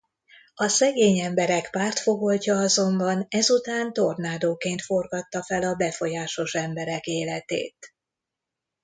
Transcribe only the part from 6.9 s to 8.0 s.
életét.